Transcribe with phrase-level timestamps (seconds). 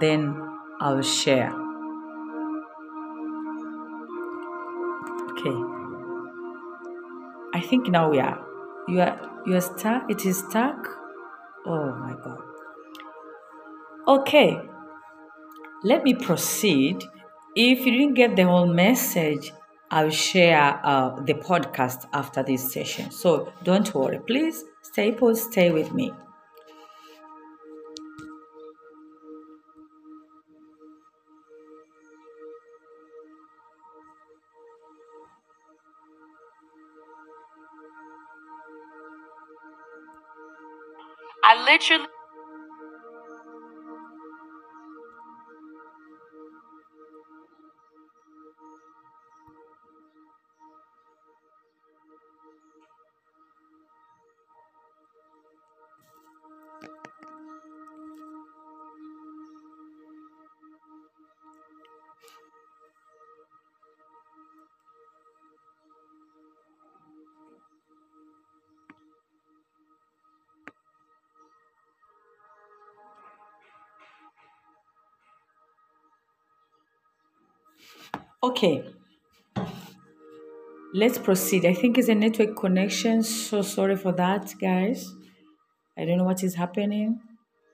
[0.00, 0.36] then
[0.80, 1.52] I'll share.
[5.30, 5.56] Okay.
[7.54, 8.44] I think now we are.
[8.88, 10.10] You are you are stuck.
[10.10, 10.86] It is stuck.
[11.66, 12.40] Oh my god.
[14.06, 14.60] Okay.
[15.82, 17.04] Let me proceed.
[17.54, 19.52] If you didn't get the whole message,
[19.90, 23.10] I'll share uh, the podcast after this session.
[23.10, 24.20] So don't worry.
[24.26, 26.12] Please stay put, stay with me.
[41.78, 42.17] Literally.
[78.42, 78.84] Okay.
[80.94, 81.66] Let's proceed.
[81.66, 83.22] I think it's a network connection.
[83.22, 85.12] So sorry for that, guys.
[85.98, 87.18] I don't know what is happening.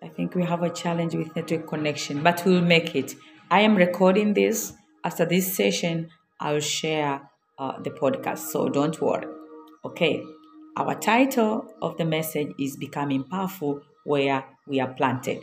[0.02, 3.14] I think we have a challenge with network connection, but we'll make it.
[3.50, 4.72] I am recording this.
[5.04, 6.08] After this session,
[6.40, 7.20] I'll share
[7.58, 8.38] uh, the podcast.
[8.38, 9.26] So don't worry.
[9.84, 10.22] Okay.
[10.78, 15.42] Our title of the message is Becoming Powerful Where We Are Planted.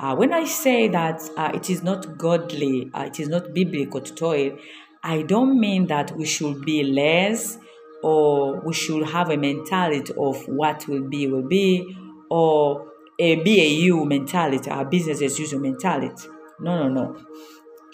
[0.00, 4.00] Uh, when I say that uh, it is not godly, uh, it is not biblical
[4.00, 4.56] to toil,
[5.02, 7.58] I don't mean that we should be less
[8.02, 11.94] or we should have a mentality of what will be will be
[12.30, 16.28] or a BAU mentality, a business as usual mentality.
[16.60, 17.26] No, no, no.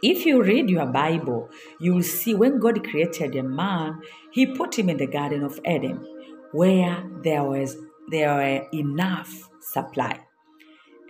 [0.01, 4.79] If you read your Bible, you will see when God created a man, he put
[4.79, 6.07] him in the Garden of Eden
[6.53, 7.77] where there was
[8.09, 10.26] there were enough supply.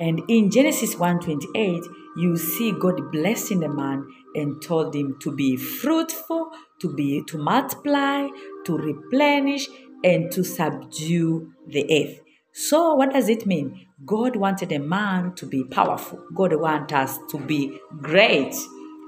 [0.00, 1.84] And in Genesis 1:28,
[2.16, 7.38] you see God blessing the man and told him to be fruitful, to be to
[7.38, 8.28] multiply,
[8.64, 9.68] to replenish,
[10.04, 12.20] and to subdue the earth.
[12.52, 13.86] So what does it mean?
[14.04, 16.20] God wanted a man to be powerful.
[16.34, 18.54] God wants us to be great.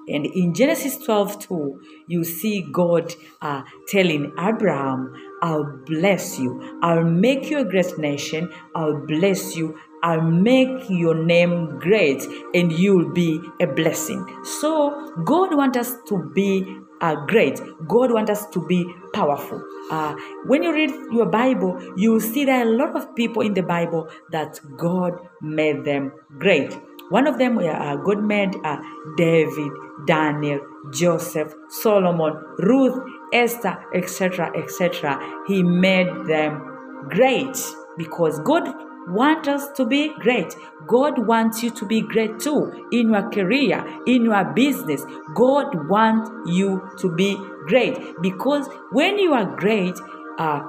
[0.08, 6.78] And in Genesis 12 2, you see God uh, telling Abraham, I'll bless you.
[6.82, 8.50] I'll make you a great nation.
[8.74, 9.78] I'll bless you.
[10.02, 12.22] I'll make your name great
[12.54, 14.24] and you'll be a blessing.
[14.44, 17.60] So, God wants us to be uh, great.
[17.86, 19.62] God wants us to be powerful.
[19.90, 20.14] Uh,
[20.46, 23.62] when you read your Bible, you see there are a lot of people in the
[23.62, 26.76] Bible that God made them great.
[27.10, 28.78] One of them, uh, God made uh,
[29.16, 29.72] David,
[30.06, 30.60] Daniel,
[30.92, 32.98] Joseph, Solomon, Ruth,
[33.32, 35.18] Esther, etc., etc.
[35.46, 37.56] He made them great
[37.96, 38.68] because God
[39.08, 40.54] wants us to be great.
[40.86, 45.04] God wants you to be great too in your career, in your business.
[45.34, 47.36] God wants you to be
[47.66, 49.94] great because when you are great,
[50.38, 50.62] uh,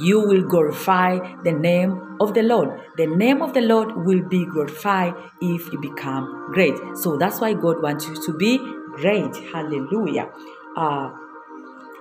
[0.00, 2.80] you will glorify the name of the Lord.
[2.96, 6.74] The name of the Lord will be glorified if you become great.
[6.94, 8.58] So that's why God wants you to be
[8.94, 9.34] great.
[9.52, 10.30] Hallelujah.
[10.76, 11.10] Uh,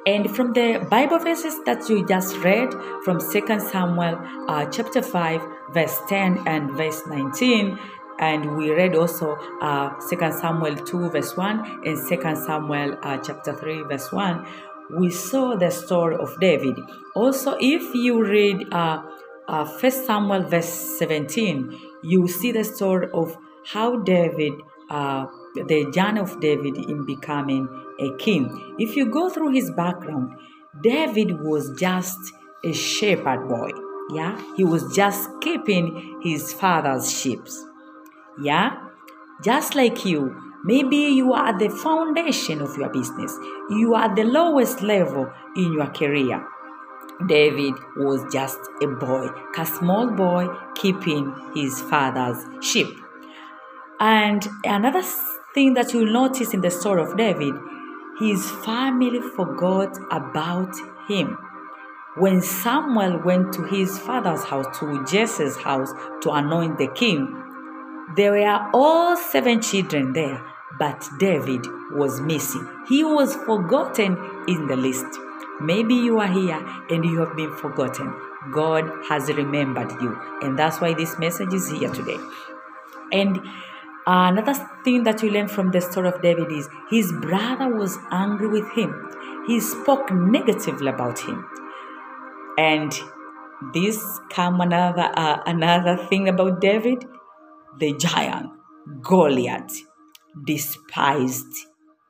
[0.05, 2.73] and from the Bible verses that you just read
[3.03, 5.41] from 2 Samuel uh, chapter 5,
[5.73, 7.77] verse 10 and verse 19,
[8.19, 13.53] and we read also uh, 2 Samuel 2, verse 1, and 2 Samuel uh, chapter
[13.53, 14.45] 3, verse 1,
[14.97, 16.77] we saw the story of David.
[17.15, 19.03] Also, if you read uh,
[19.47, 24.53] uh, 1 Samuel verse 17, you see the story of how David,
[24.89, 27.67] uh, the journey of David in becoming
[28.01, 28.75] a king.
[28.77, 30.35] If you go through his background,
[30.81, 32.19] David was just
[32.65, 33.69] a shepherd boy.
[34.09, 37.41] Yeah, he was just keeping his father's sheep.
[38.41, 38.77] Yeah,
[39.43, 43.37] just like you, maybe you are the foundation of your business,
[43.69, 46.45] you are the lowest level in your career.
[47.27, 52.87] David was just a boy, a small boy keeping his father's sheep.
[53.99, 55.03] And another
[55.53, 57.53] thing that you'll notice in the story of David,
[58.21, 60.75] his family forgot about
[61.07, 61.37] him.
[62.15, 65.91] When Samuel went to his father's house, to Jesse's house,
[66.21, 67.35] to anoint the king,
[68.15, 70.45] there were all seven children there,
[70.77, 72.67] but David was missing.
[72.87, 75.07] He was forgotten in the list.
[75.59, 78.13] Maybe you are here and you have been forgotten.
[78.53, 82.17] God has remembered you, and that's why this message is here today.
[83.11, 83.41] And
[84.07, 84.53] Another
[84.83, 88.69] thing that you learn from the story of David is his brother was angry with
[88.71, 88.93] him.
[89.45, 91.45] He spoke negatively about him.
[92.57, 92.91] And
[93.73, 97.05] this come another uh, another thing about David.
[97.77, 98.49] The giant
[99.01, 99.83] Goliath
[100.45, 101.67] despised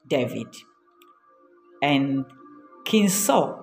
[0.07, 0.47] David.
[1.81, 2.25] And
[2.85, 3.59] King Saul,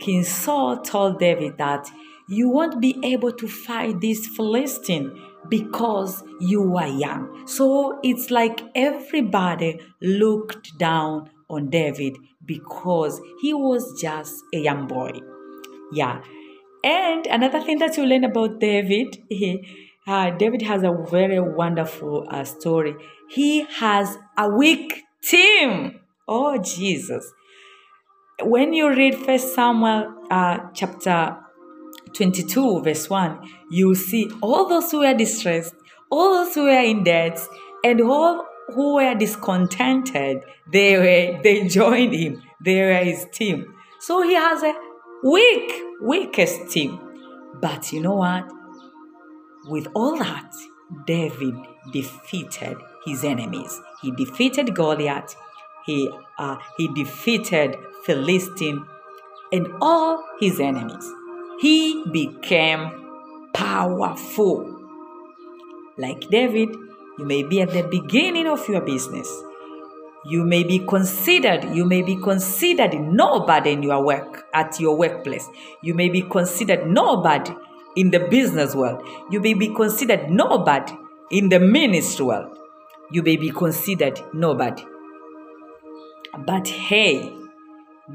[0.00, 1.90] King Saul told David that
[2.28, 5.20] you won't be able to fight this Philistine
[5.52, 7.46] because you are young.
[7.46, 12.16] So it's like everybody looked down on David
[12.46, 15.10] because he was just a young boy.
[15.92, 16.22] Yeah.
[16.82, 19.62] And another thing that you learn about David, he,
[20.06, 22.96] uh, David has a very wonderful uh, story.
[23.28, 26.00] He has a weak team.
[26.26, 27.30] Oh, Jesus.
[28.40, 31.41] When you read First Samuel uh, chapter
[32.14, 35.74] 22, verse 1, you see all those who were distressed,
[36.10, 37.40] all those who were in debt,
[37.84, 42.42] and all who were discontented, they were they joined him.
[42.60, 43.74] They were his team.
[44.00, 44.74] So he has a
[45.24, 47.00] weak, weakest team.
[47.60, 48.50] But you know what?
[49.66, 50.52] With all that,
[51.06, 51.54] David
[51.92, 53.80] defeated his enemies.
[54.00, 55.36] He defeated Goliath.
[55.86, 58.84] He uh, he defeated Philistine
[59.52, 61.12] and all his enemies.
[61.62, 62.90] He became
[63.54, 64.80] powerful.
[65.96, 66.70] Like David,
[67.18, 69.32] you may be at the beginning of your business.
[70.24, 75.48] You may be considered, you may be considered nobody in your work, at your workplace.
[75.84, 77.54] You may be considered nobody
[77.94, 79.06] in the business world.
[79.30, 80.94] You may be considered nobody
[81.30, 82.58] in the ministry world.
[83.12, 84.84] You may be considered nobody.
[86.44, 87.32] But hey,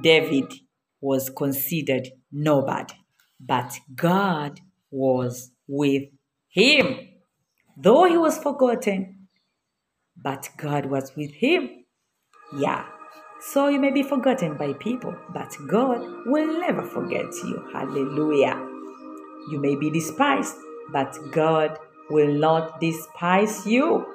[0.01, 0.51] David
[0.99, 2.93] was considered nobody,
[3.39, 4.61] but God
[4.91, 6.03] was with
[6.49, 7.09] him.
[7.77, 9.27] Though he was forgotten,
[10.15, 11.85] but God was with him.
[12.57, 12.85] Yeah.
[13.39, 17.63] So you may be forgotten by people, but God will never forget you.
[17.71, 18.57] Hallelujah.
[19.51, 20.55] You may be despised,
[20.91, 21.77] but God
[22.09, 24.05] will not despise you.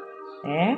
[0.45, 0.77] Eh?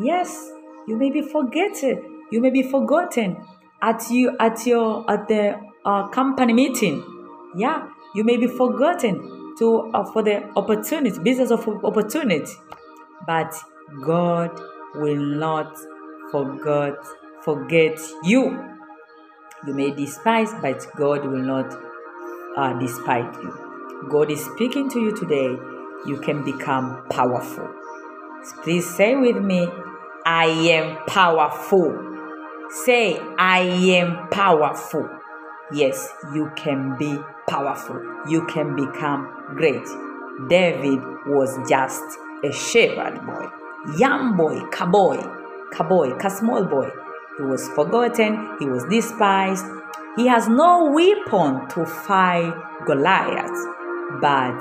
[0.00, 0.50] Yes,
[0.88, 2.22] you may be forgotten.
[2.32, 3.36] You may be forgotten
[3.80, 7.13] at you at your at the uh, company meeting.
[7.56, 12.52] Yeah, you may be forgotten to uh, for the opportunity, business of opportunity,
[13.26, 13.54] but
[14.04, 14.60] God
[14.94, 15.76] will not
[16.30, 16.94] forget
[17.42, 18.58] forget you.
[19.66, 21.74] You may despise, but God will not
[22.56, 24.08] uh, despise you.
[24.10, 25.56] God is speaking to you today.
[26.06, 27.68] You can become powerful.
[28.62, 29.66] Please say with me,
[30.26, 31.98] I am powerful.
[32.84, 35.08] Say, I am powerful.
[35.72, 37.18] Yes, you can be
[37.48, 38.00] powerful.
[38.28, 39.86] You can become great.
[40.48, 42.02] David was just
[42.44, 43.46] a shepherd boy,
[43.96, 45.22] young boy, cowboy,
[45.72, 46.90] cowboy, a small boy.
[47.36, 49.64] He was forgotten, he was despised.
[50.16, 52.54] He has no weapon to fight
[52.86, 53.50] Goliath,
[54.20, 54.60] but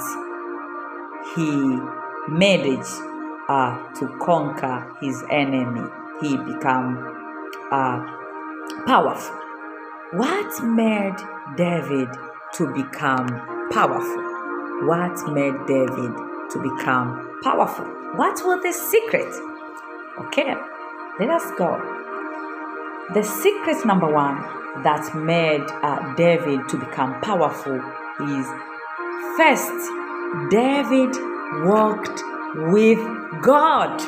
[1.36, 1.80] he
[2.28, 2.94] managed
[3.50, 5.88] uh, to conquer his enemy.
[6.22, 6.98] He became
[7.72, 8.00] uh,
[8.86, 9.36] powerful.
[10.14, 11.18] What made
[11.58, 12.10] David
[12.56, 13.28] to become
[13.72, 14.24] powerful?
[14.88, 16.14] What made David
[16.52, 17.86] to become powerful?
[18.16, 19.34] What was the secret?
[20.20, 20.54] Okay,
[21.20, 21.77] let us go.
[23.13, 24.38] The secret number one
[24.84, 27.75] that made uh, David to become powerful
[28.22, 28.48] is
[29.38, 29.74] first,
[30.50, 31.16] David
[31.66, 32.22] walked
[32.72, 33.00] with
[33.42, 34.01] God.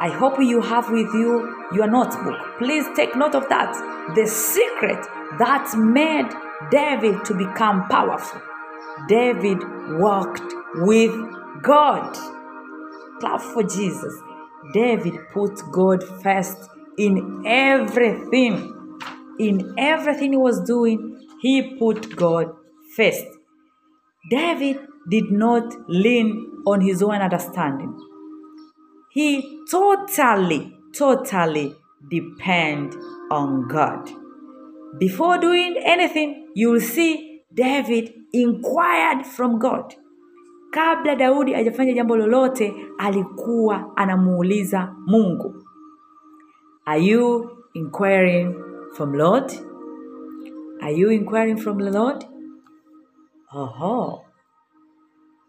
[0.00, 2.58] I hope you have with you your notebook.
[2.58, 3.72] Please take note of that.
[4.14, 5.06] The secret
[5.38, 6.30] that made
[6.70, 8.40] David to become powerful.
[9.08, 9.58] David
[9.98, 11.14] walked with
[11.62, 12.16] God.
[13.20, 14.14] Clap for Jesus.
[14.72, 18.98] David put God first in everything.
[19.38, 22.54] In everything he was doing, he put God
[22.94, 23.24] first.
[24.30, 27.96] David did not lean on his own understanding.
[29.12, 31.74] He totally, totally
[32.10, 32.94] depend
[33.30, 34.10] on God.
[34.98, 39.94] Before doing anything, you will see David inquired from God.
[40.72, 45.54] Kabla Daudi hajafanya jambo lolote, alikuwa anamuuliza Mungu.
[46.84, 48.54] Are you inquiring
[48.92, 49.52] from Lord?
[50.80, 52.24] Are you inquiring from the Lord?
[53.54, 54.24] Oho.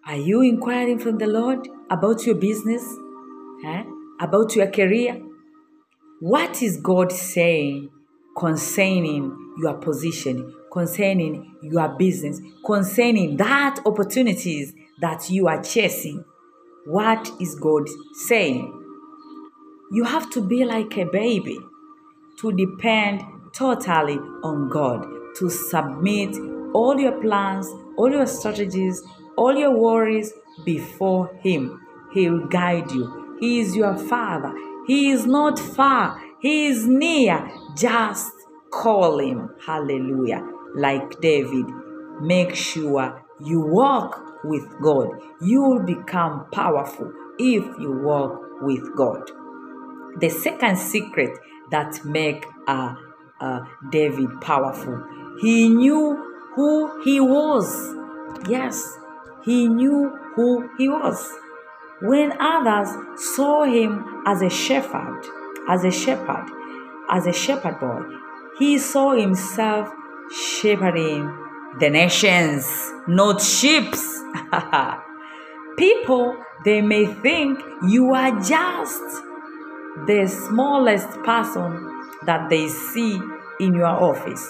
[0.07, 2.83] are you inquiring from the Lord about your business?
[3.63, 3.83] Eh?
[4.19, 5.21] About your career?
[6.19, 7.89] What is God saying
[8.41, 16.25] concerning your position, concerning your business, concerning that opportunities that you are chasing?
[16.85, 18.77] what is God saying?
[19.91, 21.57] You have to be like a baby
[22.39, 25.05] to depend totally on God,
[25.37, 26.35] to submit
[26.73, 27.67] all your plans,
[27.97, 29.01] all your strategies,
[29.37, 30.33] all your worries
[30.65, 31.79] before Him.
[32.13, 33.37] He will guide you.
[33.39, 34.53] He is your Father.
[34.87, 37.51] He is not far, He is near.
[37.75, 38.33] Just
[38.71, 39.49] call Him.
[39.65, 40.43] Hallelujah.
[40.75, 41.65] Like David,
[42.21, 45.09] make sure you walk with God.
[45.41, 49.29] You will become powerful if you walk with God.
[50.19, 51.37] The second secret
[51.71, 52.95] that make uh,
[53.39, 53.59] uh,
[53.91, 55.03] David powerful,
[55.41, 56.17] he knew
[56.55, 57.95] who he was.
[58.49, 58.97] Yes,
[59.43, 61.29] he knew who he was.
[62.01, 62.89] When others
[63.35, 65.23] saw him as a shepherd,
[65.67, 66.45] as a shepherd,
[67.09, 68.01] as a shepherd boy,
[68.57, 69.89] he saw himself
[70.31, 71.31] shepherding
[71.79, 73.93] the nations, not sheep.
[75.77, 79.01] People, they may think you are just
[80.05, 81.87] the smallest person
[82.25, 83.19] that they see
[83.59, 84.49] in your office.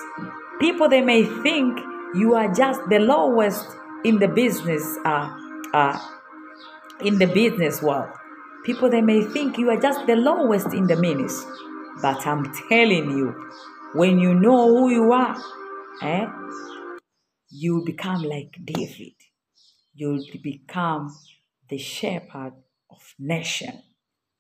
[0.60, 1.80] People, they may think
[2.16, 3.66] you are just the lowest
[4.04, 5.30] in the business, uh,
[5.74, 5.98] uh,
[7.02, 8.10] in the business world.
[8.66, 11.52] People, they may think you are just the lowest in the ministry.
[12.02, 13.50] But I'm telling you,
[13.94, 15.38] when you know who you are,
[16.02, 16.28] eh,
[17.50, 19.14] you become like David.
[19.94, 21.14] You'll become
[21.70, 22.54] the shepherd
[22.90, 23.84] of nation.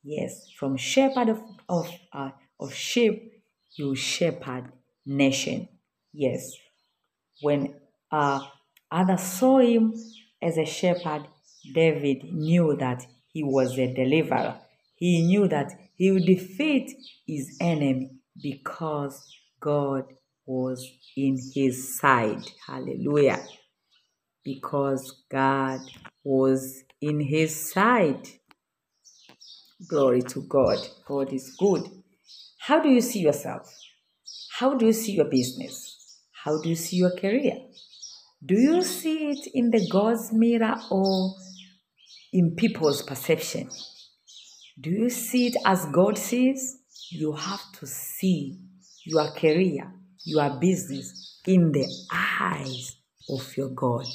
[0.03, 3.43] Yes, from shepherd of of uh, of sheep,
[3.77, 4.71] you shepherd
[5.05, 5.67] nation.
[6.13, 6.53] Yes,
[7.41, 7.75] when
[8.11, 8.41] uh,
[8.91, 9.93] others saw him
[10.41, 11.27] as a shepherd,
[11.73, 14.55] David knew that he was a deliverer.
[14.95, 16.91] He knew that he would defeat
[17.25, 18.11] his enemy
[18.41, 19.21] because
[19.59, 20.05] God
[20.45, 22.43] was in his side.
[22.67, 23.39] Hallelujah.
[24.43, 25.81] Because God
[26.23, 28.27] was in his side.
[29.87, 30.77] Glory to God.
[31.07, 31.83] God is good.
[32.59, 33.71] How do you see yourself?
[34.59, 36.19] How do you see your business?
[36.43, 37.57] How do you see your career?
[38.45, 41.35] Do you see it in the God's mirror or
[42.31, 43.69] in people's perception?
[44.79, 46.77] Do you see it as God sees?
[47.09, 48.59] You have to see
[49.03, 49.91] your career,
[50.23, 52.95] your business in the eyes
[53.29, 54.05] of your God,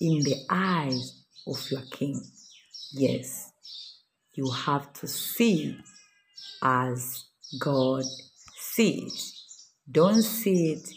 [0.00, 2.20] in the eyes of your King.
[2.92, 3.52] Yes,
[4.34, 5.76] you have to see
[6.62, 7.24] as
[7.58, 8.04] God
[8.56, 9.32] sees.
[9.90, 10.88] Don't see it,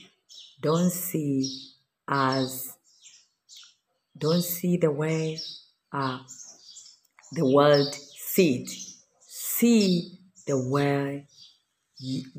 [0.61, 1.71] don't see
[2.07, 2.71] as,
[4.17, 5.39] don't see the way
[5.91, 6.19] uh,
[7.33, 9.03] the world sees it.
[9.27, 11.27] See the way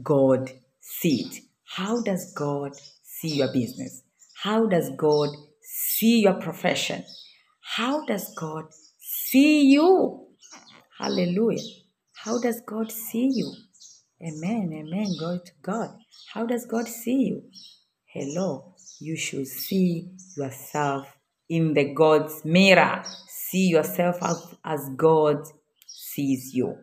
[0.03, 1.45] God sees it.
[1.67, 4.03] How does God see your business?
[4.43, 5.31] How does God
[5.63, 7.05] see your profession?
[7.63, 8.67] How does God
[8.99, 10.27] see you?
[10.99, 11.63] Hallelujah.
[12.15, 13.53] How does God see you?
[14.23, 14.71] Amen.
[14.73, 15.07] Amen.
[15.19, 15.91] Glory to God.
[16.33, 17.43] How does God see you?
[18.07, 18.75] Hello.
[19.01, 21.07] You should see yourself
[21.49, 23.05] in the God's mirror.
[23.51, 25.39] See yourself as, as God
[25.87, 26.77] sees you.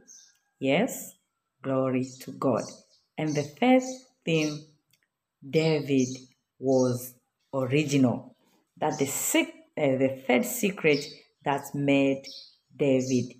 [0.59, 1.13] Yes?
[1.61, 2.63] Glory to God.
[3.17, 3.87] And the first
[4.25, 4.65] thing
[5.47, 6.07] David
[6.59, 7.13] was
[7.53, 8.35] original.
[8.77, 11.05] That the sec- uh, the third secret
[11.43, 12.23] that made
[12.75, 13.35] David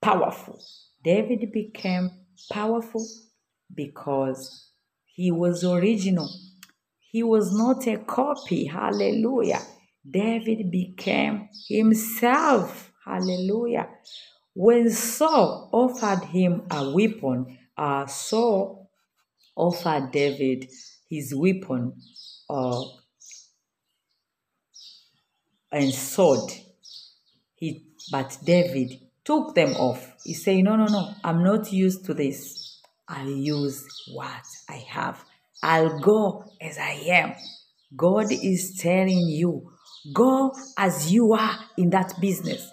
[0.00, 0.60] powerful.
[1.02, 2.10] David became
[2.52, 3.04] powerful
[3.74, 4.70] because
[5.04, 6.28] he was original.
[7.00, 8.66] He was not a copy.
[8.66, 9.62] Hallelujah.
[10.10, 12.92] David became himself.
[13.04, 13.88] Hallelujah.
[14.54, 18.90] When Saul offered him a weapon, uh, Saul
[19.56, 20.68] offered David
[21.08, 21.94] his weapon
[22.50, 22.82] uh,
[25.72, 26.50] and sword.
[27.54, 30.14] He, but David took them off.
[30.24, 32.80] He said, No, no, no, I'm not used to this.
[33.08, 35.24] I'll use what I have.
[35.62, 37.34] I'll go as I am.
[37.96, 39.72] God is telling you,
[40.14, 42.70] go as you are in that business.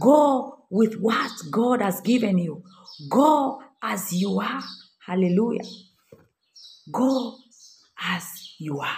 [0.00, 2.62] Go with what God has given you.
[3.10, 4.62] Go as you are.
[5.06, 5.64] Hallelujah.
[6.90, 7.36] Go
[8.02, 8.96] as you are.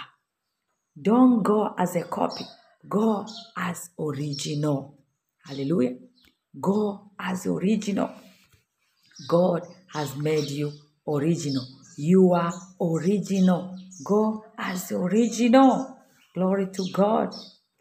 [0.99, 2.45] Don't go as a copy.
[2.87, 3.25] Go
[3.55, 4.97] as original.
[5.45, 5.97] Hallelujah.
[6.59, 8.09] Go as original.
[9.27, 9.63] God
[9.93, 10.71] has made you
[11.07, 11.65] original.
[11.97, 13.77] You are original.
[14.05, 15.97] Go as original.
[16.33, 17.33] Glory to God.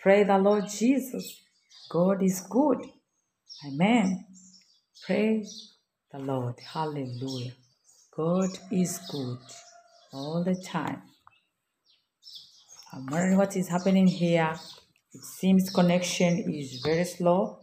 [0.07, 1.43] Pray the Lord Jesus.
[1.91, 2.79] God is good.
[3.67, 4.25] Amen.
[5.05, 5.79] Praise
[6.13, 6.55] the Lord.
[6.61, 7.55] Hallelujah.
[8.17, 9.41] God is good
[10.13, 11.03] all the time.
[12.93, 14.55] I'm wondering what is happening here.
[15.13, 17.59] It seems connection is very slow,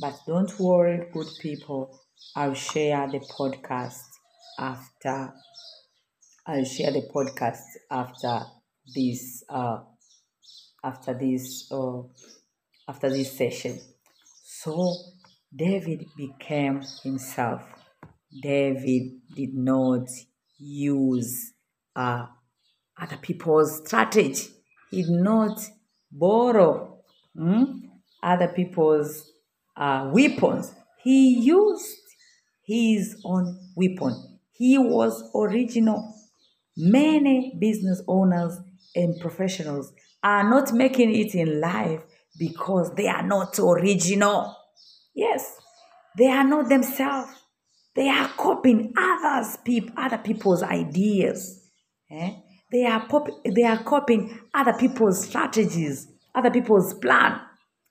[0.00, 1.98] But don't worry, good people.
[2.36, 4.04] I'll share the podcast
[4.56, 5.32] after.
[6.46, 8.42] I'll share the podcast after
[8.94, 9.42] this.
[9.48, 9.78] Uh,
[10.82, 11.70] after this.
[11.70, 12.02] Uh,
[12.88, 13.78] after this session.
[14.42, 14.94] So
[15.54, 17.62] David became himself.
[18.42, 20.08] David did not
[20.58, 21.52] use
[21.94, 22.26] uh,
[23.00, 24.48] other people's strategy.
[24.90, 25.60] He did not
[26.10, 27.02] borrow
[27.36, 27.64] hmm,
[28.22, 29.30] other people's
[29.76, 30.72] uh, weapons.
[31.02, 31.96] He used
[32.64, 34.38] his own weapon.
[34.52, 36.14] He was original.
[36.76, 38.58] Many business owners
[38.94, 42.02] and professionals are not making it in life
[42.38, 44.56] because they are not original.
[45.14, 45.56] Yes,
[46.16, 47.32] they are not themselves.
[47.94, 51.68] They are copying others, peop, other people's ideas.
[52.10, 52.34] Eh?
[52.70, 57.40] They are pop, they are copying other people's strategies, other people's plan.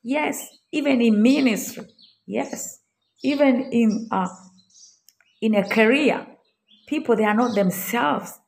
[0.04, 1.86] Yes, even in ministry.
[2.26, 2.80] Yes,
[3.24, 4.28] even in uh,
[5.42, 6.26] in a career,
[6.88, 8.40] people they are not themselves.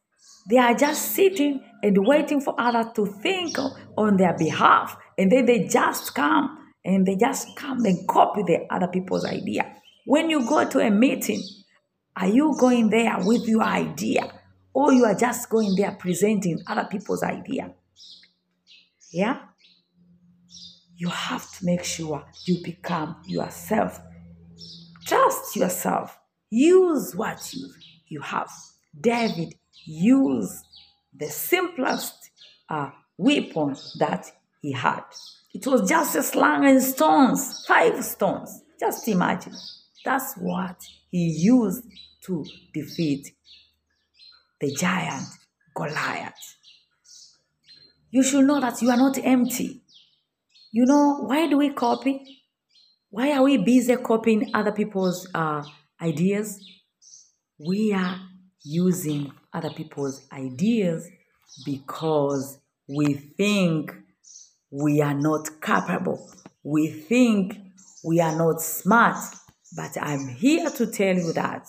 [0.49, 3.57] They are just sitting and waiting for others to think
[3.97, 8.65] on their behalf, and then they just come and they just come and copy the
[8.69, 9.75] other people's idea.
[10.05, 11.43] When you go to a meeting,
[12.15, 14.31] are you going there with your idea
[14.73, 17.73] or you are just going there presenting other people's idea?
[19.11, 19.39] Yeah?
[20.95, 23.99] You have to make sure you become yourself.
[25.05, 26.17] Trust yourself.
[26.49, 27.69] Use what you,
[28.07, 28.49] you have.
[28.99, 29.53] David
[29.85, 30.65] used
[31.19, 32.31] the simplest
[32.69, 35.03] uh, weapon that he had.
[35.53, 38.63] It was just a sling and stones, five stones.
[38.79, 39.55] Just imagine.
[40.05, 41.83] That's what he used
[42.25, 43.35] to defeat
[44.61, 45.27] the giant
[45.75, 46.55] Goliath.
[48.11, 49.81] You should know that you are not empty.
[50.71, 52.43] You know, why do we copy?
[53.09, 55.63] Why are we busy copying other people's uh,
[56.01, 56.63] ideas?
[57.57, 58.19] We are
[58.63, 61.09] using other people's ideas
[61.65, 63.93] because we think
[64.71, 66.31] we are not capable.
[66.63, 67.57] We think
[68.03, 69.17] we are not smart.
[69.75, 71.67] But I'm here to tell you that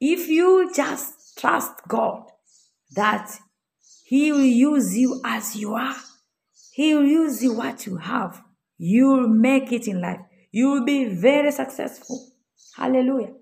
[0.00, 2.24] if you just trust God,
[2.94, 3.30] that
[4.04, 5.96] He will use you as you are,
[6.72, 8.42] He will use you what you have.
[8.76, 10.20] You'll make it in life.
[10.50, 12.28] You will be very successful.
[12.76, 13.34] Hallelujah.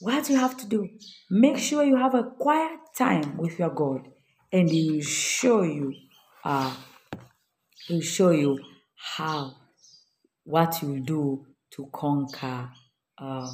[0.00, 0.88] What you have to do,
[1.30, 4.08] make sure you have a quiet time with your God,
[4.52, 5.94] and He will show you
[6.44, 6.74] uh,
[7.86, 8.58] He'll show you
[8.94, 9.54] how,
[10.44, 12.70] what you do to conquer,
[13.18, 13.50] uh,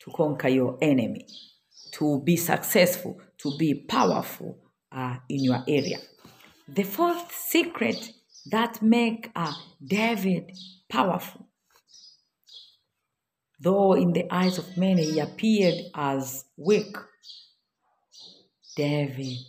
[0.00, 1.26] to conquer your enemy,
[1.92, 4.58] to be successful, to be powerful
[4.90, 5.98] uh, in your area.
[6.66, 8.10] The fourth secret
[8.50, 9.52] that make uh,
[9.84, 10.52] David
[10.88, 11.47] powerful,
[13.60, 16.96] though in the eyes of many he appeared as weak,
[18.76, 19.46] David,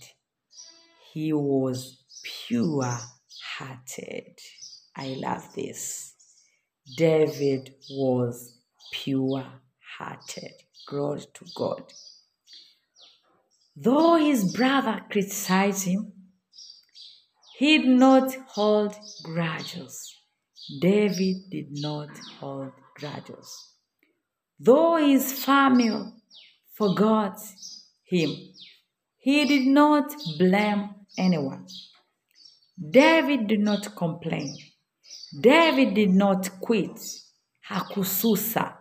[1.13, 2.98] he was pure
[3.58, 4.39] hearted.
[4.95, 6.15] I love this.
[6.98, 8.58] David was
[8.91, 9.45] pure
[9.98, 10.54] hearted.
[10.88, 11.93] Glory to God.
[13.76, 16.12] Though his brother criticized him,
[17.58, 20.15] he did not hold grudges.
[20.82, 23.68] David did not hold grudges.
[24.60, 26.12] Though his family
[26.74, 27.39] forgot
[28.04, 28.36] him,
[29.17, 31.65] he did not blame anyone.
[32.78, 34.58] David did not complain.
[35.39, 37.00] David did not quit.
[37.69, 38.74] Hakususa.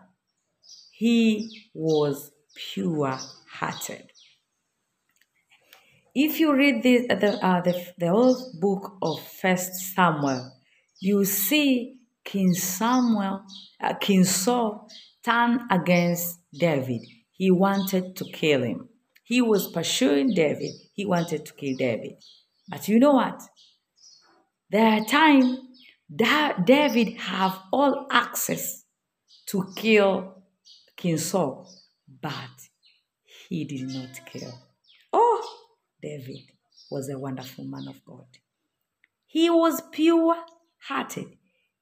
[0.91, 3.19] He was pure
[3.53, 4.11] hearted.
[6.15, 10.53] If you read the, the, uh, the, the old book of First Samuel,
[11.01, 13.43] you see King Samuel,
[13.81, 14.89] uh, King Saul
[15.71, 17.03] against David.
[17.33, 18.89] He wanted to kill him.
[19.25, 20.73] He was pursuing David.
[20.95, 22.15] He wanted to kill David.
[22.69, 23.43] But you know what?
[24.71, 25.59] There are times
[26.11, 28.85] that David have all access
[29.47, 30.43] to kill
[30.97, 31.71] King Saul,
[32.21, 32.69] but
[33.49, 34.53] he did not kill.
[35.13, 35.49] Oh,
[36.03, 36.41] David
[36.91, 38.27] was a wonderful man of God.
[39.27, 40.37] He was pure
[40.89, 41.27] hearted.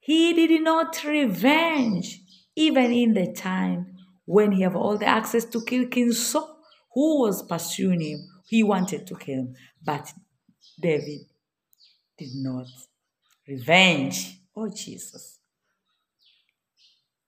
[0.01, 2.21] He did not revenge,
[2.57, 6.59] even in the time when he have all the access to kill King Saul,
[6.93, 8.29] who was pursuing him.
[8.49, 10.13] He wanted to kill him, but
[10.81, 11.21] David
[12.19, 12.67] did not.
[13.47, 14.41] Revenge.
[14.57, 15.39] Oh, Jesus.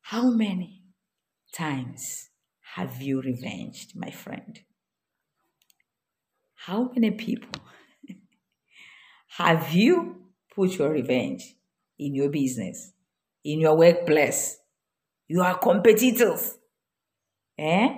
[0.00, 0.82] How many
[1.52, 2.30] times
[2.74, 4.58] have you revenged, my friend?
[6.54, 7.60] How many people
[9.36, 10.16] have you
[10.54, 11.54] put your revenge
[11.98, 12.92] in your business?
[13.44, 14.58] in your workplace,
[15.28, 16.56] your competitors.
[17.58, 17.88] Eh?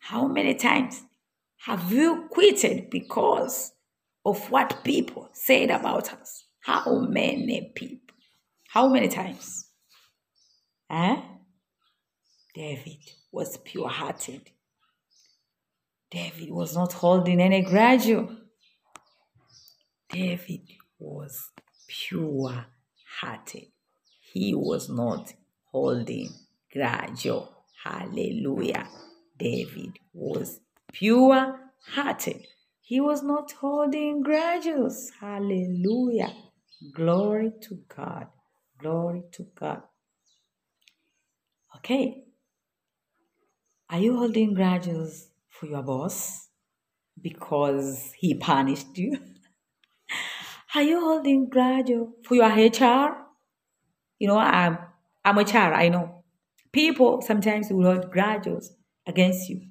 [0.00, 1.02] How many times
[1.64, 3.72] have you quitted because
[4.24, 6.44] of what people said about us?
[6.60, 8.16] How many people?
[8.68, 9.66] How many times?
[10.90, 11.16] Eh?
[12.54, 12.98] David
[13.32, 14.50] was pure hearted.
[16.10, 18.10] David was not holding any grudge.
[20.10, 20.62] David
[20.98, 21.50] was
[21.86, 22.66] pure
[23.20, 23.66] hearted.
[24.32, 25.32] He was not
[25.70, 26.30] holding
[26.72, 27.26] grudge.
[27.84, 28.88] Hallelujah.
[29.38, 30.60] David was
[30.92, 31.58] pure
[31.94, 32.46] hearted.
[32.80, 35.12] He was not holding grudges.
[35.20, 36.32] Hallelujah.
[36.94, 38.28] Glory to God.
[38.78, 39.82] Glory to God.
[41.76, 42.24] Okay.
[43.90, 46.48] Are you holding grudges for your boss
[47.20, 49.18] because he punished you?
[50.74, 51.90] Are you holding grudge
[52.24, 53.16] for your HR?
[54.18, 54.78] You know, I'm
[55.24, 56.17] I'm a HR, I know.
[56.78, 59.62] People sometimes will hold grudges against you.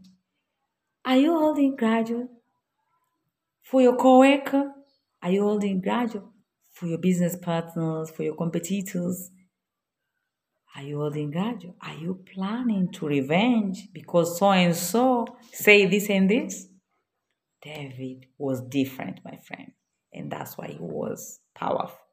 [1.05, 2.27] Are you holding grudges
[3.61, 4.73] for your coworker?
[5.23, 6.19] Are you holding grudges
[6.73, 9.31] for your business partners, for your competitors?
[10.75, 11.67] Are you holding grudge?
[11.81, 16.67] Are you planning to revenge because so and so say this and this?
[17.61, 19.71] David was different, my friend,
[20.11, 22.05] and that's why he was powerful.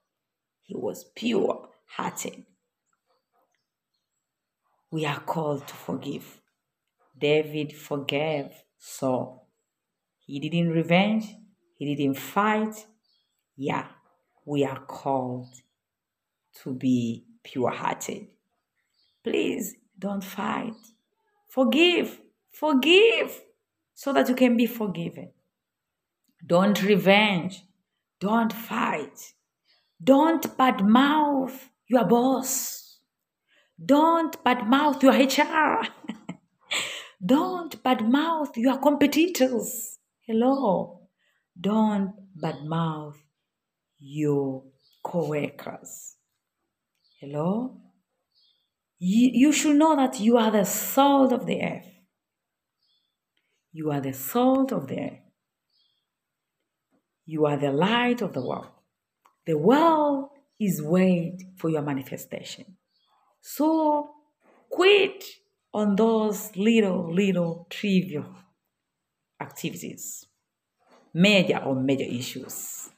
[0.63, 2.45] He was pure hearted.
[4.95, 6.41] We are called to forgive.
[7.19, 9.49] David forgave Saul.
[10.21, 11.35] He didn't revenge,
[11.77, 12.87] he didn't fight.
[13.57, 13.89] Yeah,
[14.45, 15.49] we are called
[16.63, 18.29] to be pure hearted.
[19.25, 20.77] Please don't fight.
[21.49, 22.21] Forgive.
[22.53, 23.43] Forgive
[23.95, 25.33] so that you can be forgiven.
[26.47, 27.65] Don't revenge.
[28.21, 29.33] Don't fight.
[30.01, 32.84] Don't badmouth your boss.
[33.83, 35.87] Don't badmouth your HR.
[37.25, 39.99] Don't badmouth your competitors.
[40.27, 41.09] Hello.
[41.59, 43.17] Don't badmouth
[43.99, 44.65] your
[45.03, 46.17] co-workers.
[47.21, 47.81] Hello?
[48.99, 51.87] You, you should know that you are the salt of the earth.
[53.73, 55.21] You are the salt of the earth.
[57.27, 58.69] You are the light of the world.
[59.47, 60.29] The world
[60.61, 62.77] is waiting for your manifestation.
[63.47, 64.11] So
[64.71, 65.23] quit
[65.75, 68.35] on those little, little trivial
[69.39, 70.27] activities,
[71.13, 72.89] major or major issues.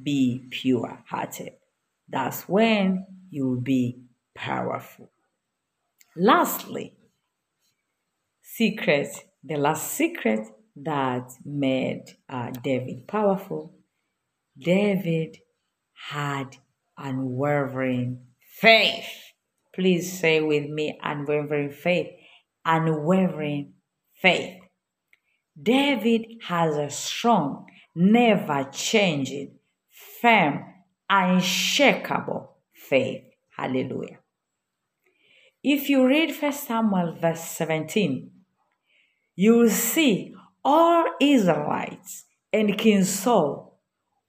[0.00, 1.54] Be pure hearted.
[2.08, 4.04] That's when you will be
[4.36, 5.10] powerful.
[6.16, 6.94] Lastly,
[8.40, 9.08] secret,
[9.42, 13.74] the last secret that made uh, David powerful,
[14.56, 15.38] David
[16.08, 16.56] had
[16.96, 18.26] unwavering
[18.60, 19.29] faith.
[19.74, 22.08] Please say with me unwavering faith.
[22.64, 23.74] Unwavering
[24.20, 24.58] faith.
[25.60, 29.58] David has a strong, never changing,
[30.20, 30.64] firm,
[31.08, 33.24] unshakable faith.
[33.56, 34.18] Hallelujah.
[35.62, 38.30] If you read 1 Samuel verse 17,
[39.36, 43.78] you will see all Israelites and King Saul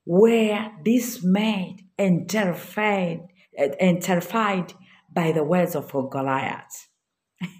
[0.05, 3.27] were dismayed and terrified
[3.57, 4.73] and terrified
[5.11, 6.87] by the words of Goliath.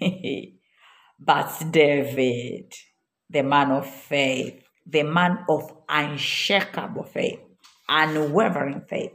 [1.20, 2.72] but David,
[3.28, 7.40] the man of faith, the man of unshakable faith,
[7.88, 9.12] unwavering faith,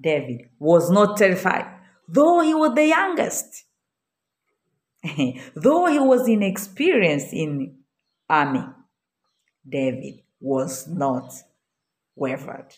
[0.00, 1.66] David was not terrified,
[2.08, 3.64] though he was the youngest.
[5.54, 7.76] Though he was inexperienced in
[8.28, 8.64] army,
[9.68, 11.34] David was not
[12.16, 12.74] wavered.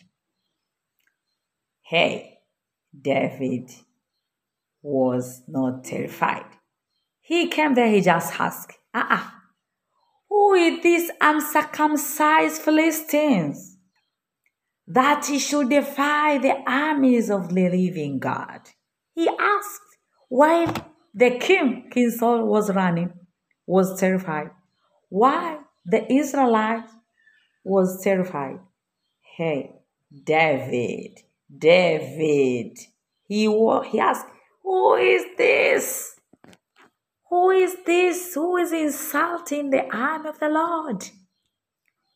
[1.83, 2.41] Hey,
[3.01, 3.71] David
[4.87, 6.47] was not terrified.
[7.21, 9.31] He came there, he just asked, ah, uh-uh,
[10.29, 13.79] who is these uncircumcised Philistines
[14.87, 18.61] that he should defy the armies of the living God?
[19.13, 19.83] He asked
[20.29, 20.73] while
[21.13, 23.13] the king, King Saul, was running,
[23.67, 24.51] was terrified.
[25.09, 25.59] Why?
[25.85, 26.89] The Israelite
[27.65, 28.61] was terrified.
[29.37, 29.73] Hey,
[30.25, 31.19] David,
[31.59, 32.79] David.
[33.27, 33.47] He,
[33.91, 34.27] he asked,
[34.77, 36.17] Who is this?
[37.31, 38.35] Who is this?
[38.35, 41.03] Who is insulting the arm of the Lord?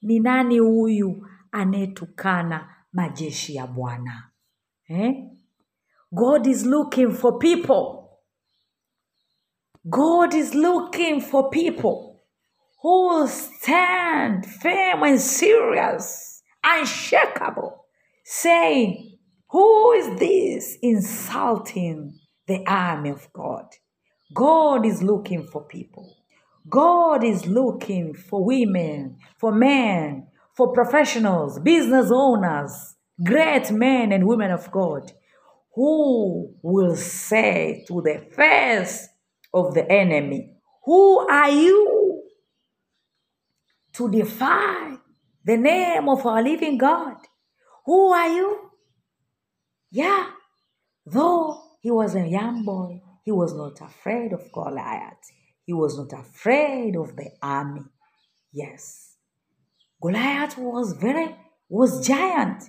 [0.03, 4.31] Ni nani huyu anayetukana majeshi ya Bwana?
[4.89, 5.13] Eh?
[6.13, 7.97] God is looking for people
[9.89, 12.21] God is looking for people
[12.83, 17.87] who will stand firm and serious, unshakable,
[18.25, 19.19] saying,
[19.49, 22.20] Who is this insulting
[22.51, 23.67] the army of God.
[24.35, 26.17] God is looking for people.
[26.69, 34.51] God is looking for women, for men, for professionals, business owners, great men and women
[34.51, 35.13] of God
[35.75, 39.09] who will say to the face
[39.55, 42.25] of the enemy, Who are you
[43.93, 44.97] to defy
[45.45, 47.17] the name of our living God?
[47.87, 48.71] Who are you?
[49.93, 50.27] Yeah,
[51.07, 55.31] though he was a young boy, he was not afraid of Goliath.
[55.65, 57.83] He was not afraid of the army.
[58.53, 59.17] Yes.
[60.03, 61.37] Goliath was very
[61.69, 62.65] was giant.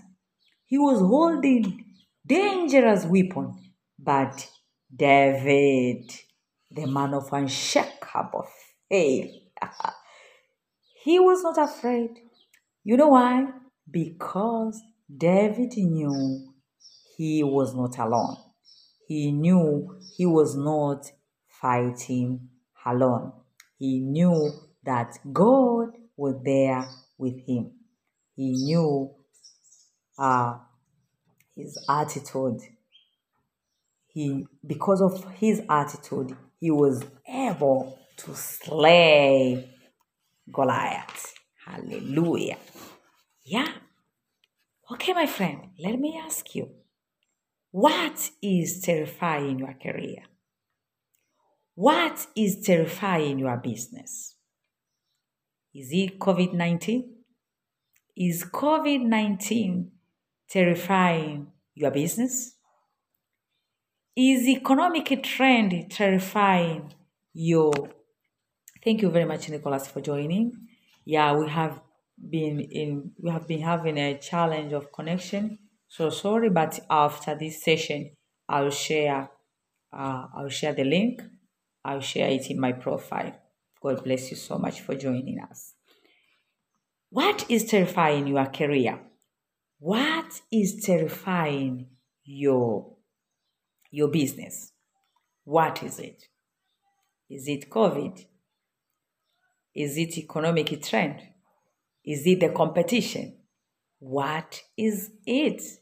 [0.65, 1.84] He was holding
[2.26, 3.60] dangerous weapon,
[4.00, 4.50] but
[4.95, 6.10] David,
[6.69, 8.47] the man of unshakable
[8.88, 9.32] faith,
[11.04, 12.12] he was not afraid.
[12.84, 13.47] You know why?
[13.89, 14.82] Because
[15.17, 16.54] David knew
[17.17, 18.38] he was not alone.
[19.12, 21.12] He knew he was not
[21.45, 22.47] fighting
[22.86, 23.34] alone.
[23.78, 24.54] He knew
[24.86, 27.71] that God was there with him.
[28.38, 29.13] He knew
[30.17, 30.60] uh,
[31.58, 32.62] his attitude.
[34.08, 39.76] He, because of his attitude, he was able to slay
[40.54, 41.34] Goliath.
[41.65, 42.60] Hallelujah.
[43.43, 43.74] Yeah.
[44.89, 46.69] Okay, my friend, let me ask you
[47.71, 50.23] what is terrifying your career?
[51.75, 54.36] What is terrifying your business?
[55.73, 57.15] Is it COVID 19?
[58.17, 59.91] Is COVID 19
[60.49, 62.55] terrifying your business?
[64.15, 66.93] Is economic trend terrifying
[67.34, 67.71] your
[68.84, 70.53] Thank you very much, Nicholas, for joining.
[71.05, 71.79] Yeah, we have
[72.17, 75.60] been in we have been having a challenge of connection.
[75.91, 78.12] So sorry, but after this session,
[78.47, 79.30] I'll share
[79.91, 81.21] uh, I'll share the link.
[81.84, 83.36] I'll share it in my profile.
[83.84, 85.73] God bless you so much for joining us.
[87.10, 89.01] What is terrifying your career?
[89.80, 91.88] What is terrifying
[92.23, 92.95] your
[93.89, 94.71] your business?
[95.43, 96.23] What is it?
[97.30, 98.25] Is it COVID?
[99.75, 101.19] Is it economic trend?
[102.06, 103.39] Is it the competition?
[103.99, 105.80] What is it?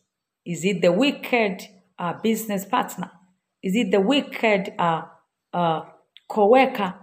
[0.50, 1.62] Is it the wicked
[2.00, 3.12] uh, business partner?
[3.62, 5.04] Is it the wicked uh,
[5.54, 5.82] uh,
[6.28, 6.96] co-worker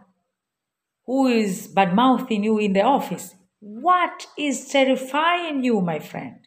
[1.06, 3.37] who is bad mouthing you in the office?
[3.61, 6.40] What is terrifying you, my friend?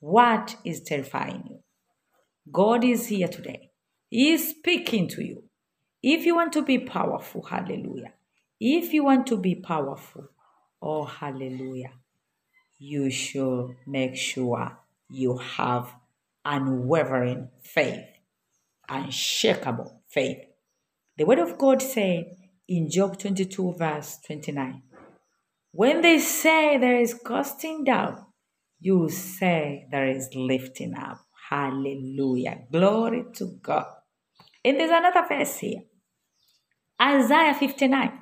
[0.00, 1.58] What is terrifying you?
[2.50, 3.70] God is here today.
[4.08, 5.42] He is speaking to you.
[6.02, 8.14] If you want to be powerful, hallelujah.
[8.58, 10.28] If you want to be powerful,
[10.80, 11.92] oh, hallelujah,
[12.78, 14.78] you should make sure
[15.10, 15.92] you have
[16.44, 18.06] unwavering faith,
[18.88, 20.38] unshakable faith.
[21.16, 22.36] The word of God said
[22.68, 24.82] in Job 22, verse 29
[25.72, 28.26] When they say there is casting down,
[28.80, 31.24] you say there is lifting up.
[31.50, 32.60] Hallelujah.
[32.70, 33.86] Glory to God.
[34.64, 35.82] And there's another verse here
[37.00, 38.12] Isaiah 59.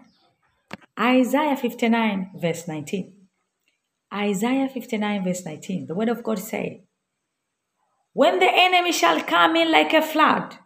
[0.99, 3.13] Isaiah 59, verse 19.
[4.13, 5.87] Isaiah 59, verse 19.
[5.87, 6.86] The word of God said,
[8.17, 10.57] When the enemy shall come in like a flood,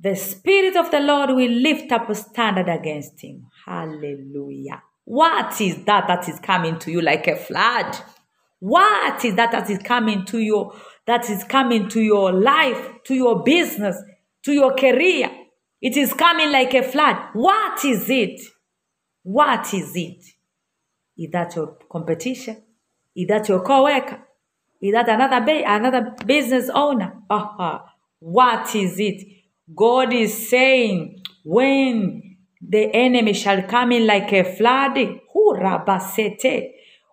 [0.00, 3.48] the Spirit of the Lord will lift up a standard against him.
[3.66, 4.82] Hallelujah.
[5.04, 7.98] What is that that is coming to you like a flood?
[8.60, 10.72] What is that that is coming to you,
[11.06, 14.02] that is coming to your life, to your business,
[14.44, 15.30] to your career?
[15.82, 17.18] It is coming like a flood.
[17.34, 18.40] What is it?
[19.22, 20.24] What is it?
[21.18, 22.56] Is that your competition?
[23.14, 24.25] Is that your co-worker?
[24.80, 27.14] Is that another ba- another business owner?
[27.30, 27.80] Uh-huh.
[28.20, 29.26] What is it?
[29.74, 34.96] God is saying, when the enemy shall come in like a flood,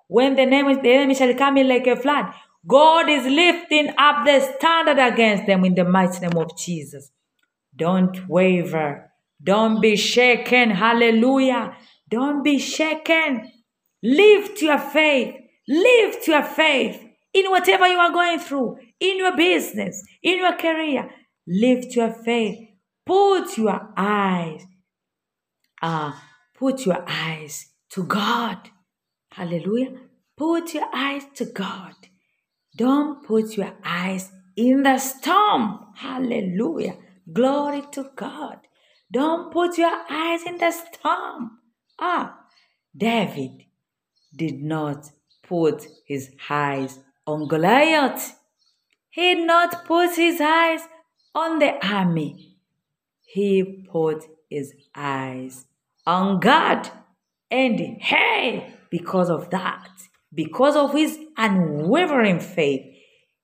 [0.07, 2.33] when the, name, the enemy shall come in like a flood,
[2.65, 7.11] God is lifting up the standard against them in the mighty name of Jesus.
[7.75, 9.11] Don't waver.
[9.41, 10.69] Don't be shaken.
[10.69, 11.75] Hallelujah.
[12.09, 13.51] Don't be shaken.
[14.01, 15.35] Lift your faith.
[15.67, 17.02] Lift your faith
[17.33, 21.09] in whatever you are going through, in your business, in your career.
[21.47, 22.59] Lift your faith.
[23.05, 24.65] Put your eyes,
[25.81, 26.13] uh,
[26.55, 28.69] put your eyes to God.
[29.31, 29.91] Hallelujah.
[30.37, 31.95] Put your eyes to God.
[32.77, 35.79] Don't put your eyes in the storm.
[35.95, 36.97] Hallelujah.
[37.31, 38.59] Glory to God.
[39.11, 41.59] Don't put your eyes in the storm.
[41.99, 42.39] Ah,
[42.95, 43.65] David
[44.35, 45.11] did not
[45.43, 48.37] put his eyes on Goliath.
[49.09, 50.81] He not put his eyes
[51.35, 52.49] on the army.
[53.25, 55.65] he put his eyes
[56.05, 56.89] on God.
[57.49, 59.89] And hey, because of that,
[60.33, 62.85] because of his unwavering faith,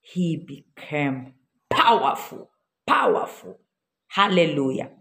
[0.01, 1.33] he became
[1.69, 2.49] powerful,
[2.87, 3.59] powerful.
[4.07, 4.91] Hallelujah.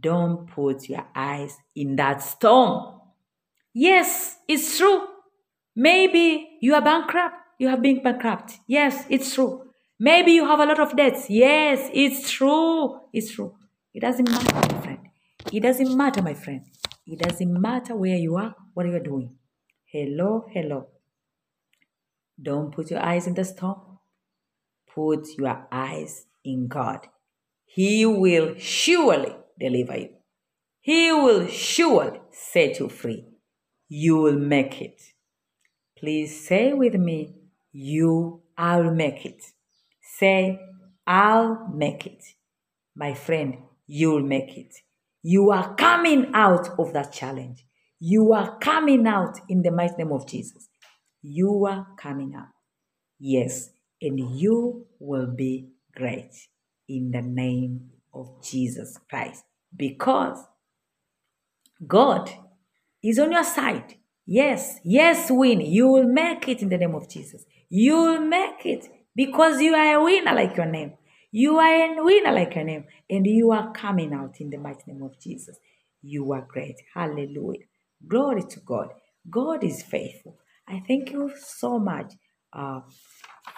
[0.00, 3.00] Don't put your eyes in that storm.
[3.74, 5.06] Yes, it's true.
[5.76, 7.36] Maybe you are bankrupt.
[7.62, 8.58] You have been bankrupt.
[8.66, 9.70] Yes, it's true.
[10.00, 11.30] Maybe you have a lot of debts.
[11.30, 12.98] Yes, it's true.
[13.12, 13.54] It's true.
[13.94, 14.98] It doesn't matter, my friend.
[15.52, 16.62] It doesn't matter, my friend.
[17.06, 19.36] It doesn't matter where you are, what you are doing.
[19.84, 20.88] Hello, hello.
[22.42, 24.00] Don't put your eyes in the storm.
[24.92, 27.06] Put your eyes in God.
[27.64, 30.08] He will surely deliver you.
[30.80, 33.24] He will surely set you free.
[33.88, 35.00] You will make it.
[35.96, 37.36] Please say with me,
[37.72, 39.42] You, I'll make it.
[40.02, 40.60] Say,
[41.06, 42.22] I'll make it.
[42.96, 44.74] My friend, you'll make it.
[45.22, 47.64] You are coming out of that challenge.
[48.00, 50.68] You are coming out in the mighty name of Jesus.
[51.22, 52.48] You are coming out.
[53.20, 56.32] Yes, and you will be great
[56.88, 59.44] in the name of Jesus Christ
[59.76, 60.38] because
[61.86, 62.30] God
[63.02, 63.96] is on your side.
[64.26, 65.60] Yes, yes, win.
[65.60, 67.44] You will make it in the name of Jesus.
[67.74, 70.92] You will make it because you are a winner like your name.
[71.30, 72.84] You are a winner like your name.
[73.08, 75.56] And you are coming out in the mighty name of Jesus.
[76.02, 76.76] You are great.
[76.92, 77.64] Hallelujah.
[78.06, 78.88] Glory to God.
[79.30, 80.36] God is faithful.
[80.68, 82.12] I thank you so much
[82.52, 82.80] uh,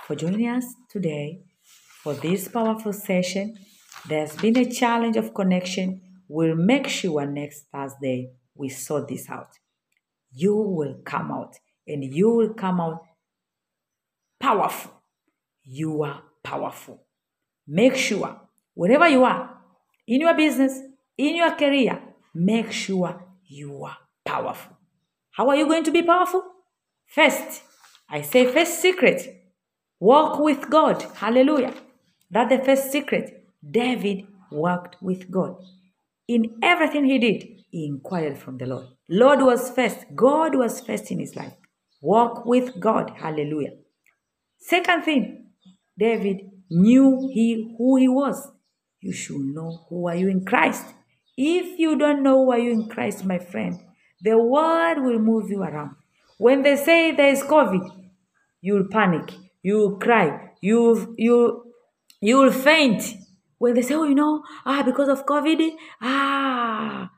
[0.07, 1.41] for joining us today
[2.05, 3.57] for this powerful session.
[4.09, 6.03] There's been a challenge of connection.
[6.29, 9.59] We'll make sure next Thursday we sort this out.
[10.31, 11.57] You will come out
[11.89, 13.03] and you will come out
[14.45, 14.93] powerful.
[15.65, 17.07] You are powerful.
[17.67, 18.31] Make sure,
[18.75, 19.57] wherever you are,
[20.07, 20.81] in your business,
[21.17, 21.99] in your career,
[22.35, 24.77] make sure you are powerful.
[25.31, 26.43] How are you going to be powerful?
[27.07, 27.63] First,
[28.11, 29.21] I say first secret,
[29.99, 31.03] walk with God.
[31.15, 31.73] Hallelujah.
[32.31, 33.47] That's the first secret.
[33.79, 35.57] David walked with God.
[36.29, 38.89] In everything he did, he inquired from the Lord.
[39.09, 40.05] Lord was first.
[40.15, 41.55] God was first in his life.
[42.03, 43.13] Walk with God.
[43.17, 43.73] Hallelujah.
[44.65, 45.45] Second thing,
[45.99, 48.51] David knew he who he was.
[49.01, 50.87] You should know who are you in Christ.
[51.37, 53.79] If you don't know who are you in Christ, my friend,
[54.23, 55.97] the word will move you around.
[56.39, 57.87] When they say there is COVID,
[58.63, 61.71] you'll panic, you'll cry, you you
[62.23, 63.03] you'll faint.
[63.59, 67.11] When they say, oh, you know, ah, because of COVID, ah,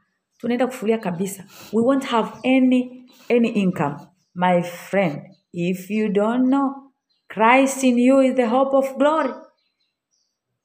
[0.42, 1.44] kabisa.
[1.72, 4.08] We won't have any any income.
[4.34, 6.85] My friend, if you don't know,
[7.36, 9.34] Christ in you is the hope of glory.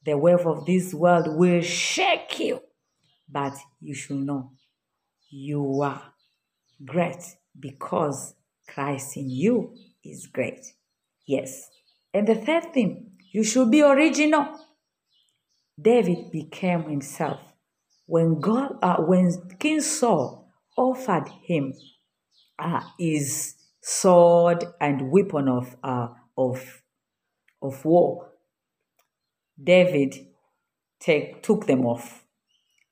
[0.06, 2.62] The wave of this world will shake you,
[3.28, 4.52] but you should know
[5.30, 6.02] you are
[6.82, 7.22] great
[7.60, 8.32] because
[8.66, 10.64] Christ in you is great.
[11.26, 11.68] Yes.
[12.14, 14.58] And the third thing, you should be original.
[15.78, 17.40] David became himself
[18.06, 21.74] when God, uh, when King Saul offered him
[22.58, 26.82] uh, his sword and weapon of uh, of
[27.60, 28.32] of war.
[29.62, 30.14] David
[30.98, 32.24] take, took them off.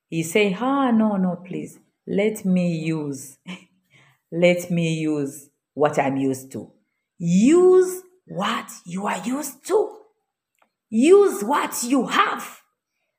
[0.09, 3.39] He said, Ah, no, no, please, let me use,
[4.33, 6.71] let me use what I'm used to.
[7.19, 9.99] Use what you are used to.
[10.89, 12.61] Use what you have.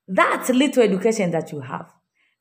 [0.07, 1.89] That little education that you have.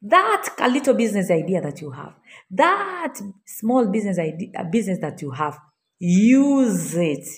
[0.03, 2.14] That little business idea that you have.
[2.51, 3.14] That
[3.47, 5.59] small business idea, business that you have.
[5.99, 7.29] Use it.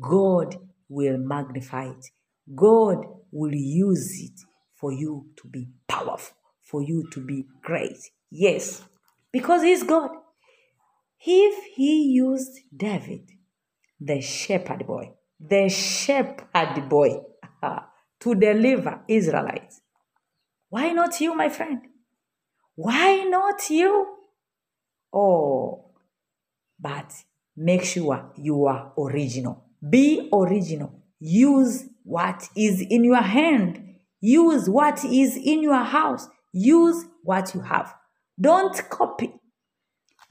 [0.00, 0.56] God
[0.88, 2.06] will magnify it.
[2.54, 4.40] God will use it
[4.76, 7.98] for you to be powerful, for you to be great.
[8.30, 8.84] Yes,
[9.32, 10.10] because He's God.
[11.24, 13.30] If He used David,
[14.00, 17.20] the shepherd boy, the shepherd boy,
[18.20, 19.80] to deliver Israelites,
[20.68, 21.80] why not you, my friend?
[22.74, 24.06] Why not you?
[25.12, 25.92] Oh,
[26.78, 27.12] but
[27.56, 29.67] make sure you are original.
[29.86, 30.92] Be original.
[31.20, 33.96] Use what is in your hand.
[34.20, 36.28] Use what is in your house.
[36.52, 37.94] Use what you have.
[38.40, 39.32] Don't copy.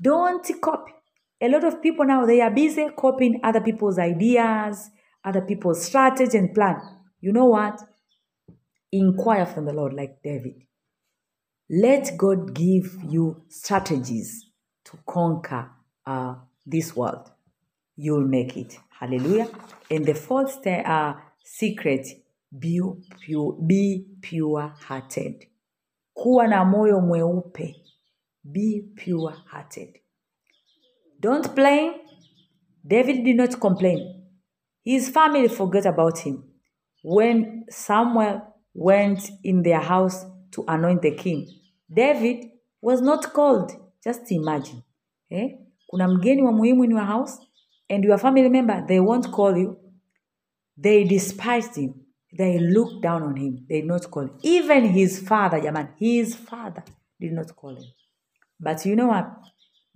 [0.01, 0.93] Don't copy.
[1.41, 4.89] A lot of people now they are busy copying other people's ideas,
[5.23, 6.81] other people's strategy and plan.
[7.21, 7.81] You know what?
[8.91, 10.63] Inquire from the Lord like David.
[11.69, 14.45] Let God give you strategies
[14.85, 15.69] to conquer
[16.05, 16.35] uh,
[16.65, 17.29] this world.
[17.97, 18.77] You'll make it.
[18.99, 19.47] Hallelujah.
[19.91, 22.07] And the fourth uh, secret,
[22.57, 22.79] be
[23.19, 25.47] pure, be pure hearted.
[26.17, 27.75] kuwa na moyo mweupe
[28.43, 29.99] be pure hearted
[31.19, 31.93] don't blame
[32.83, 34.23] david did not complain
[34.83, 36.43] his family forgot about him
[37.03, 38.41] when samuel
[38.75, 41.47] went in their house to anoint the king
[41.89, 42.45] david
[42.81, 43.71] was not called
[44.05, 44.81] just imagine
[45.29, 45.57] eh?
[45.87, 47.46] kuna mgeni wa muhimu in your house
[47.89, 49.77] and your family member they won't call you.
[50.77, 52.01] They despised him.
[52.37, 53.65] They looked down on him.
[53.67, 54.23] They not call.
[54.23, 56.83] Him even his father jaman his father
[57.19, 57.85] did not call him.
[58.59, 59.31] But you know what?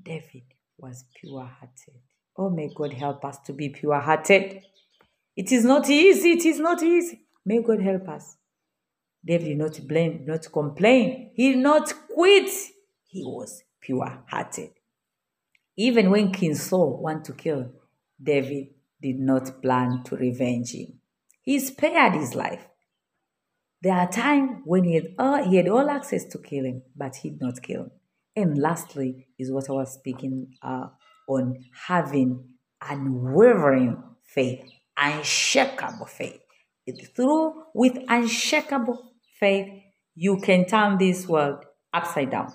[0.01, 0.43] David
[0.77, 2.01] was pure hearted
[2.37, 4.63] oh may god help us to be pure hearted
[5.35, 6.31] it is not easy.
[6.31, 7.21] It is not easy.
[7.45, 8.35] May god help us.
[9.23, 11.31] David did not blame not complain.
[11.35, 12.49] He did not quit.
[13.05, 14.71] He was pure hearted
[15.77, 17.73] even when King Saul wanted to kill him,
[18.21, 18.67] David
[19.01, 20.99] did not plan to revenge him.
[21.41, 22.67] He spared his life.
[23.81, 27.15] There are times when he had, all, he had all access to kill him, but
[27.15, 27.91] he did not kill him.
[28.35, 30.87] And lastly, is what I was speaking uh,
[31.27, 32.47] on having
[32.81, 34.63] unwavering faith,
[34.97, 36.39] unshakable faith.
[37.15, 39.67] Through with unshakable faith,
[40.15, 41.63] you can turn this world
[41.93, 42.53] upside down,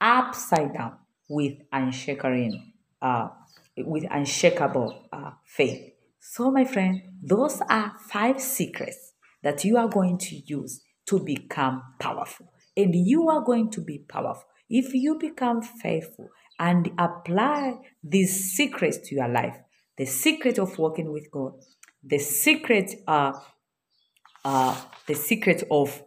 [0.00, 0.96] upside down
[1.28, 2.60] with unshakable,
[3.00, 3.28] uh,
[3.76, 5.92] with unshakable uh, faith.
[6.20, 9.12] So, my friend, those are five secrets
[9.42, 12.52] that you are going to use to become powerful.
[12.76, 18.98] And you are going to be powerful if you become faithful and apply these secrets
[19.08, 19.56] to your life.
[19.98, 21.52] The secret of working with God,
[22.02, 23.32] the secret, uh,
[24.44, 26.02] uh, the secret of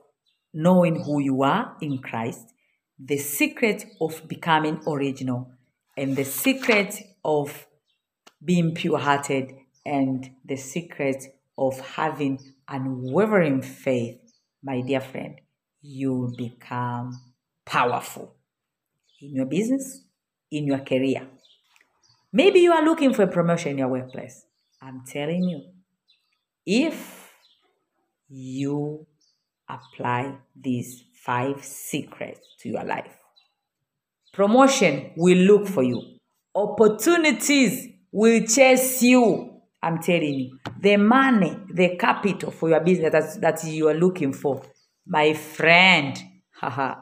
[0.54, 2.54] knowing who you are in Christ,
[2.98, 5.52] the secret of becoming original,
[5.98, 6.96] and the secret
[7.26, 7.68] of
[8.44, 9.54] being pure hearted,
[9.86, 11.24] and the secret
[11.58, 14.20] of having unwavering faith,
[14.64, 15.42] my dear friend,
[15.82, 17.20] you become
[17.66, 18.36] powerful
[19.22, 20.04] in your business,
[20.52, 21.28] in your career.
[22.32, 24.46] Maybe you are looking for a promotion in your workplace.
[24.82, 25.62] I'm telling you,
[26.66, 27.32] if
[28.30, 29.06] you
[29.70, 33.18] apply these five secrets to your life,
[34.34, 36.15] promotion will look for you,
[36.56, 39.52] opportunities will chase you.
[39.84, 44.34] I'm telling you, the money, the capital for your business that, that you are looking
[44.34, 44.64] for,
[45.06, 46.18] my friend,
[46.60, 46.96] haha.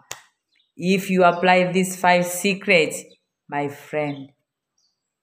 [0.76, 3.04] if you apply these five secrets,
[3.48, 4.32] my friend,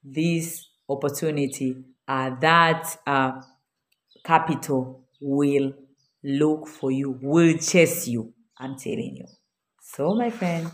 [0.02, 1.76] this opportunity,
[2.08, 3.32] uh, that uh,
[4.24, 5.74] capital will
[6.22, 8.32] look for you, will chase you.
[8.58, 9.26] I'm telling you.
[9.82, 10.70] So, my friend,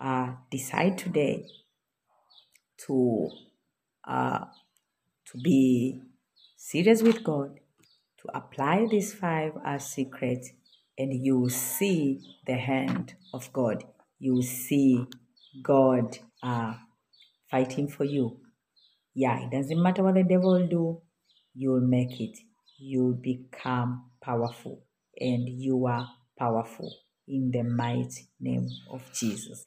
[0.00, 1.46] uh, decide today
[2.86, 3.30] to
[4.06, 4.44] uh,
[5.26, 6.00] to be
[6.56, 7.58] serious with God,
[8.18, 10.50] to apply these five as secrets,
[10.98, 13.84] and you will see the hand of God.
[14.18, 15.06] You will see
[15.62, 16.74] God uh,
[17.50, 18.38] fighting for you.
[19.14, 21.00] Yeah, it doesn't matter what the devil do,
[21.54, 22.36] you'll make it.
[22.78, 24.82] You'll become powerful,
[25.18, 26.92] and you are powerful
[27.28, 29.64] in the mighty name of Jesus.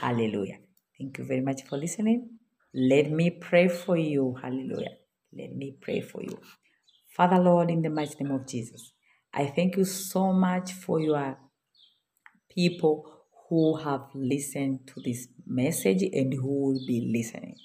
[0.00, 0.58] Hallelujah.
[0.98, 2.30] Thank you very much for listening.
[2.74, 4.36] Let me pray for you.
[4.42, 4.96] Hallelujah.
[5.32, 6.38] Let me pray for you.
[7.16, 8.92] Father, Lord, in the mighty name of Jesus,
[9.32, 11.38] I thank you so much for your
[12.50, 13.06] people
[13.48, 17.56] who have listened to this message and who will be listening.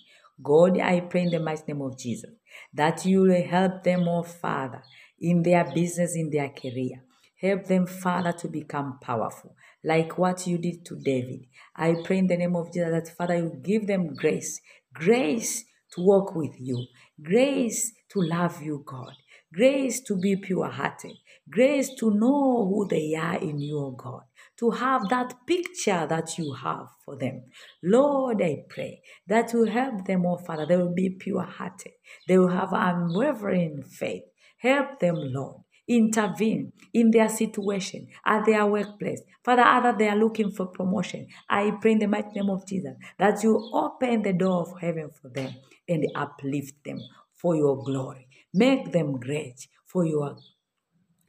[0.42, 2.32] God, I pray in the mighty name of Jesus
[2.74, 4.84] that you will help them, oh Father,
[5.20, 7.04] in their business, in their career.
[7.42, 11.48] Help them, Father, to become powerful, like what you did to David.
[11.76, 14.62] I pray in the name of Jesus that, Father, you give them grace,
[14.94, 16.86] grace to walk with you,
[17.22, 19.14] grace to love you, God,
[19.54, 21.14] grace to be pure hearted,
[21.50, 24.24] grace to know who they are in you, God,
[24.60, 27.44] to have that picture that you have for them.
[27.84, 31.94] Lord, I pray that you help them, oh Father, they will be pure hearted,
[32.28, 34.24] they will have unwavering faith.
[34.60, 39.22] Help them, Lord intervene in their situation at their workplace.
[39.44, 41.28] Father, either they are looking for promotion.
[41.50, 45.12] I pray in the mighty name of Jesus that you open the door of heaven
[45.22, 45.56] for them
[45.90, 47.00] and uplift them
[47.36, 48.28] for your glory.
[48.54, 50.38] Make them great for your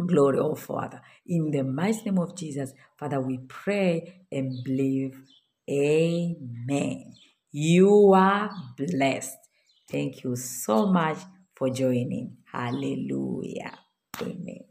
[0.06, 1.02] glory, oh Father.
[1.26, 5.18] In the mighty name of Jesus, Father, we pray and believe.
[5.70, 7.14] Amen.
[7.52, 9.36] You are blessed.
[9.90, 11.18] Thank you so much
[11.54, 12.38] for joining.
[12.52, 13.78] Hallelujah.
[14.22, 14.69] Amen.